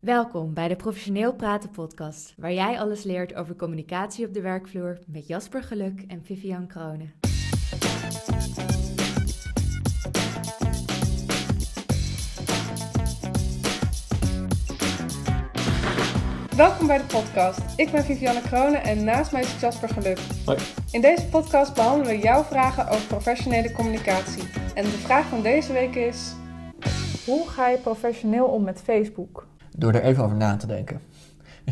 [0.00, 4.98] Welkom bij de Professioneel Praten podcast, waar jij alles leert over communicatie op de werkvloer
[5.06, 7.12] met Jasper Geluk en Vivian Kronen.
[16.56, 17.60] Welkom bij de podcast.
[17.76, 20.18] Ik ben Vivianne Kronen en naast mij is Jasper Geluk.
[20.44, 20.58] Hoi.
[20.90, 24.42] In deze podcast behandelen we jouw vragen over professionele communicatie.
[24.74, 26.34] En de vraag van deze week is:
[27.26, 29.49] hoe ga je professioneel om met Facebook?
[29.80, 31.00] Door er even over na te denken.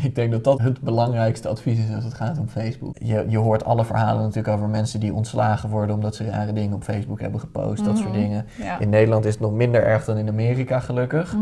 [0.03, 2.95] Ik denk dat dat het belangrijkste advies is als het gaat om Facebook.
[2.99, 6.73] Je, je hoort alle verhalen natuurlijk over mensen die ontslagen worden omdat ze rare dingen
[6.75, 8.17] op Facebook hebben gepost, dat soort Mhm.
[8.19, 8.45] dingen.
[8.57, 8.79] Ja.
[8.79, 11.35] In Nederland is het nog minder erg dan in Amerika, gelukkig.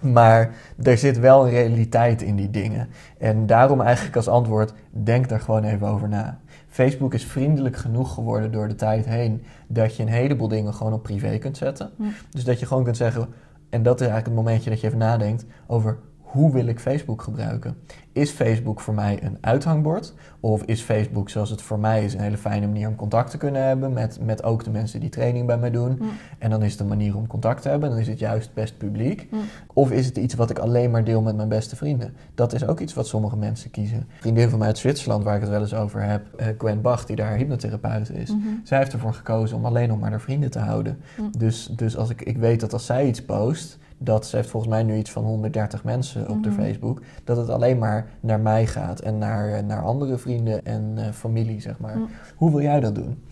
[0.00, 0.50] Maar
[0.82, 2.88] er zit wel een realiteit in die dingen.
[3.18, 6.38] En daarom eigenlijk als antwoord, denk daar gewoon even over na.
[6.68, 10.92] Facebook is vriendelijk genoeg geworden door de tijd heen dat je een heleboel dingen gewoon
[10.92, 11.90] op privé kunt zetten.
[12.30, 13.26] Dus dat je gewoon kunt zeggen,
[13.72, 15.98] en dat is eigenlijk het momentje dat je even nadenkt over
[16.32, 17.76] hoe wil ik Facebook gebruiken?
[18.12, 20.14] Is Facebook voor mij een uithangbord?
[20.40, 23.36] Of is Facebook zoals het voor mij is een hele fijne manier om contact te
[23.36, 26.00] kunnen hebben met, met ook de mensen die training bij mij doen?
[26.38, 28.78] En dan is het een manier om contact te hebben, dan is het juist best
[28.78, 29.28] publiek.
[29.72, 32.14] Of is het iets wat ik alleen maar deel met mijn beste vrienden?
[32.34, 33.98] Dat is ook iets wat sommige mensen kiezen.
[33.98, 36.80] Een vriendin van mij uit Zwitserland, waar ik het wel eens over heb, eh, Gwen
[36.80, 38.30] Bach, die daar hypnotherapeut is.
[38.30, 38.48] Mhm.
[38.64, 40.98] Zij heeft ervoor gekozen om alleen nog maar haar vrienden te houden.
[41.38, 44.72] Dus, dus als ik, ik weet dat als zij iets post, dat ze heeft volgens
[44.72, 46.60] mij nu iets van 130 mensen op de Mhm.
[46.60, 50.92] Facebook, dat het alleen maar naar mij gaat en naar, eh, naar andere vrienden en
[50.96, 51.96] eh, familie, zeg maar.
[52.36, 53.22] Hoe wil jij dat doen?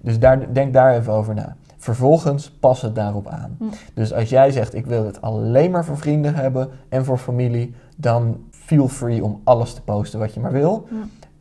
[0.00, 1.56] Dus daar, denk daar even over na.
[1.76, 3.56] Vervolgens pas het daarop aan.
[3.94, 7.74] Dus als jij zegt, ik wil het alleen maar voor vrienden hebben en voor familie,
[7.96, 10.86] dan feel free om alles te posten wat je maar wil.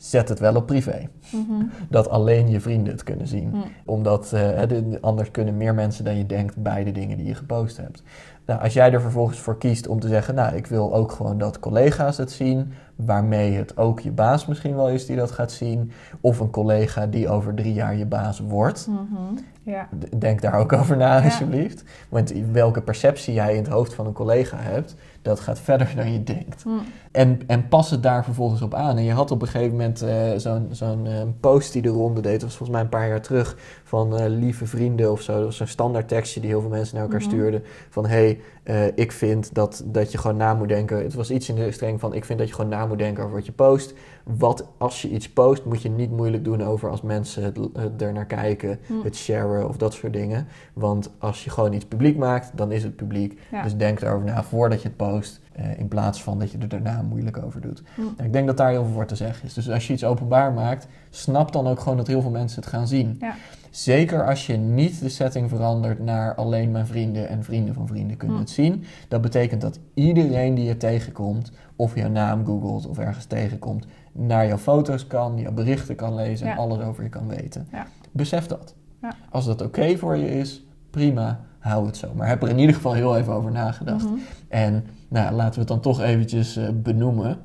[0.04, 1.08] Zet het wel op privé.
[1.32, 1.64] Mhm.
[1.90, 3.54] Dat alleen je vrienden het kunnen zien.
[3.86, 7.36] Omdat eh, de- anders kunnen meer mensen dan je denkt bij de dingen die je
[7.36, 8.04] gepost hebt.
[8.46, 11.38] Nou, als jij er vervolgens voor kiest om te zeggen, nou, ik wil ook gewoon
[11.38, 15.52] dat collega's het zien, waarmee het ook je baas misschien wel is die dat gaat
[15.52, 15.92] zien,
[16.22, 18.88] of een collega die over drie jaar je baas wordt.
[18.90, 19.22] Mhm.
[19.66, 19.88] Ja.
[20.18, 21.24] Denk daar ook over na, Ja.
[21.24, 21.84] alsjeblieft.
[22.10, 26.12] Want welke perceptie jij in het hoofd van een collega hebt, dat gaat verder dan
[26.14, 26.66] je denkt.
[26.66, 26.76] Mhm.
[27.12, 28.98] En, en pas het daar vervolgens op aan.
[28.98, 32.22] En je had op een gegeven moment eh, zo'n zo'n eh, post die de ronde
[32.22, 32.32] deed.
[32.34, 33.58] Dat was volgens mij een paar jaar terug.
[33.84, 35.34] Van eh, lieve vrienden of zo.
[35.36, 37.30] Dat was zo'n standaard tekstje die heel veel mensen naar elkaar Mhm.
[37.30, 37.64] stuurden.
[37.90, 41.04] Van hé, hey, ik vind dat, dat je gewoon na moet denken.
[41.04, 43.24] Het was iets in de streng van ik vind dat je gewoon na moet denken
[43.24, 43.94] over wat je post.
[44.24, 48.02] Wat als je iets post moet je niet moeilijk doen over als mensen het, het
[48.02, 48.80] er naar kijken.
[48.88, 49.04] Mhm.
[49.04, 50.48] Het sharen of dat soort dingen.
[50.74, 53.40] Want als je gewoon iets publiek maakt, dan is het publiek.
[53.52, 53.64] Ja.
[53.64, 55.42] Dus denk daarover na voordat je het post.
[55.54, 57.84] eh, in plaats van dat je er daarna moeilijk over doet.
[57.96, 58.24] Hm.
[58.24, 59.54] Ik denk dat daar heel veel voor te zeggen is.
[59.54, 62.70] Dus als je iets openbaar maakt, snap dan ook gewoon dat heel veel mensen het
[62.70, 63.18] gaan zien.
[63.20, 63.36] Ja.
[63.74, 68.18] Zeker als je niet de setting verandert naar alleen mijn vrienden en vrienden van vrienden
[68.18, 68.42] kunnen Hm.
[68.44, 68.84] het zien.
[69.08, 74.48] Dat betekent dat iedereen die je tegenkomt, of jouw naam googelt of ergens tegenkomt, naar
[74.48, 76.60] jouw foto's kan, jouw berichten kan lezen en Ja.
[76.60, 77.68] alles over je kan weten.
[77.72, 77.88] Ja.
[78.12, 78.74] Besef dat.
[79.02, 79.16] Ja.
[79.30, 82.08] Als dat oké voor je is, prima, hou het zo.
[82.16, 84.06] Maar heb er in ieder geval heel even over nagedacht.
[84.06, 84.14] Mhm.
[84.48, 87.38] En nou, laten we het dan toch eventjes eh, benoemen.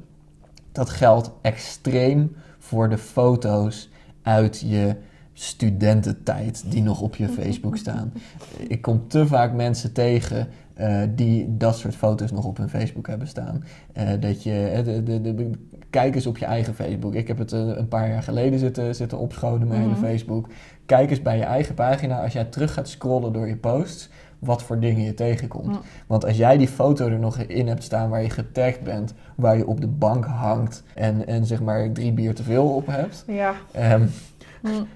[0.73, 3.91] Dat geldt extreem voor de foto's
[4.23, 4.97] uit je
[5.39, 8.13] studententijd die nog op je Facebook staan.
[8.69, 13.07] Ik kom te vaak mensen tegen eh, die dat soort foto's nog op hun Facebook
[13.07, 13.65] hebben staan.
[13.93, 15.51] Eh, dat je, eh, de, de, de,
[15.91, 17.15] kijk eens op je eigen Facebook.
[17.15, 19.89] Ik heb het een paar jaar geleden zitten, zitten opschonen, mijn Mhm.
[19.91, 20.49] hele Facebook.
[20.87, 24.63] Kijk eens bij je eigen pagina, als jij terug gaat scrollen door je posts, wat
[24.63, 25.75] voor dingen je tegenkomt.
[25.75, 25.81] Ja.
[26.07, 29.57] Want als jij die foto er nog in hebt staan waar je getagd bent, waar
[29.57, 33.25] je op de bank hangt en, en zeg maar drie bier te veel op hebt,
[33.27, 33.55] Ja.
[33.73, 34.07] ehm,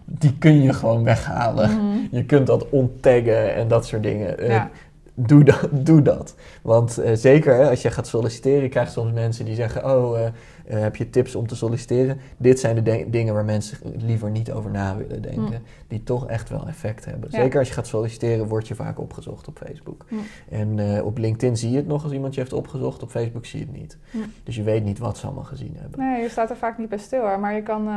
[0.04, 1.70] die kun je gewoon weghalen.
[1.70, 1.96] Mhm.
[2.10, 4.38] Je kunt dat onttaggen en dat soort dingen.
[4.38, 4.70] Eh, Ja.
[5.14, 6.34] Doe, dat, doe dat.
[6.62, 10.18] Want eh, zeker hè, als je gaat solliciteren, krijg je soms mensen die zeggen: Oh,
[10.18, 10.32] eh, eh,
[10.80, 12.20] heb je tips om te solliciteren?
[12.36, 15.42] Dit zijn de de- dingen waar mensen liever niet over na willen denken.
[15.42, 15.66] Mm.
[15.88, 17.28] Die toch echt wel effect hebben.
[17.32, 17.40] Ja.
[17.40, 20.04] Zeker als je gaat solliciteren, word je vaak opgezocht op Facebook.
[20.08, 20.18] Mm.
[20.50, 23.02] En op LinkedIn zie je het nog als iemand je heeft opgezocht.
[23.02, 23.96] Op Facebook zie je het niet.
[24.10, 24.22] Mm.
[24.44, 25.98] Dus je weet niet wat ze allemaal gezien hebben.
[26.00, 27.40] Nee, je staat er vaak niet bij stil, hoor.
[27.40, 27.88] maar je kan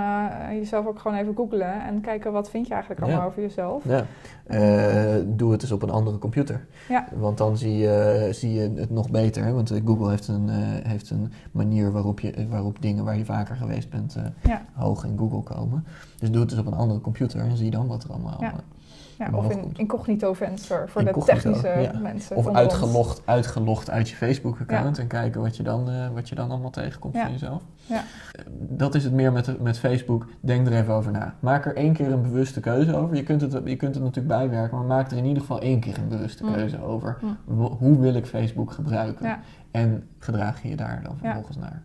[0.59, 3.27] jezelf ook gewoon even googlen en kijken wat vind je eigenlijk allemaal Ja.
[3.27, 3.83] over jezelf.
[3.88, 4.06] Ja.
[5.25, 6.65] Doe het dus op een andere computer.
[6.89, 7.05] Ja.
[7.13, 9.44] Want dan zie je, zie je het nog beter.
[9.44, 9.52] Hè?
[9.54, 10.56] Want eh, Google heeft een, eh,
[10.88, 14.66] heeft een manier waarop, je, waarop dingen waar je vaker geweest bent eh, Ja.
[14.74, 15.84] hoog in Google komen.
[16.19, 18.54] Dus doe het dus op een andere computer en zie dan wat er allemaal, Ja.
[19.18, 22.00] Ja, of in incognito venster voor Incognito, de technische ja.
[22.00, 22.36] mensen.
[22.36, 26.50] Of uitgelogd, uitgelogd uit je Facebook-account en kijken wat je, dan, eh, wat je dan
[26.50, 27.62] allemaal tegenkomt van jezelf.
[27.86, 27.95] Ja.
[27.95, 30.25] Eh, Dat is het meer met, met Facebook.
[30.39, 31.33] Denk er even over na.
[31.39, 33.15] Maak er één keer een bewuste keuze over.
[33.15, 35.80] Je kunt het, je kunt het natuurlijk bijwerken, maar maak er in ieder geval één
[35.80, 36.53] keer een bewuste Mm.
[36.53, 37.18] keuze over.
[37.21, 37.62] Mm.
[37.65, 39.39] Hoe wil ik Facebook gebruiken?
[39.71, 41.83] En gedraag je je daar dan vervolgens naar?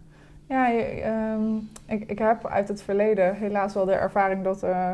[0.51, 1.41] Ja, ehm,
[1.87, 4.89] ik, ik heb uit het verleden helaas wel de ervaring dat eh,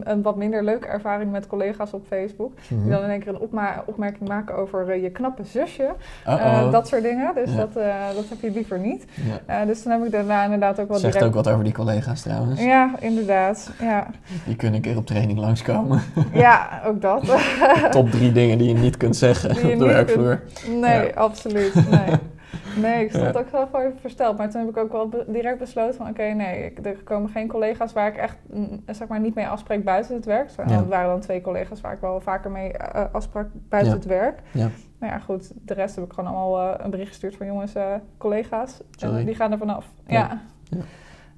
[0.00, 2.52] een wat minder leuke ervaring met collega's op Facebook.
[2.68, 2.82] Mhm.
[2.82, 5.88] Die dan in één keer een opmerking maken over eh, je knappe zusje.
[6.24, 7.34] Eh, dat soort dingen.
[7.34, 7.56] Dus Ja.
[7.56, 7.74] dat,
[8.14, 9.04] dat heb je liever niet.
[9.46, 9.64] ja.
[9.64, 11.28] Dus toen heb ik daarna inderdaad ook wel Zegt direct...
[11.36, 12.62] ook wat over die collega's trouwens.
[12.62, 13.70] Ja, inderdaad.
[13.80, 14.06] Ja,
[14.46, 16.02] Die kunnen een keer op training langskomen.
[16.32, 17.36] ja ook dat.
[17.90, 20.40] Top drie dingen die je niet kunt zeggen op de werkvloer.
[20.80, 21.10] Nee, Ja.
[21.14, 21.74] absoluut.
[21.90, 22.16] Nee.
[22.76, 23.40] Nee, ik stond Ja.
[23.40, 24.36] ook zelf wel even versteld.
[24.38, 26.08] Maar toen heb ik ook wel be- direct besloten van...
[26.08, 29.46] Oké, nee, ik, er komen geen collega's waar ik echt mm, zeg maar, niet mee
[29.48, 30.50] afspreek buiten het werk.
[30.50, 30.70] Zo, Ja.
[30.76, 33.98] Het waren dan twee collega's waar ik wel vaker mee eh, afsprak buiten Ja.
[33.98, 34.40] het werk.
[34.52, 34.68] Ja.
[34.98, 35.52] Nou ja, goed.
[35.54, 37.46] De rest heb ik gewoon allemaal eh, een bericht gestuurd van...
[37.46, 39.86] Jongens, eh, collega's, en die gaan er vanaf.
[40.06, 40.40] Ja.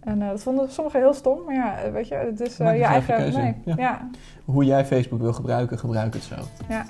[0.00, 1.38] En eh, dat vonden sommigen heel stom.
[1.46, 3.16] Maar ja, eh, weet je, het is eh, je er eigen...
[3.16, 4.08] keuze Nee, ja.
[4.44, 6.34] Hoe jij Facebook wil gebruiken, gebruik het zo.
[6.68, 6.84] Ja.